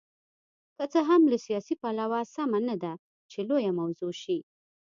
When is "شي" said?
4.21-4.37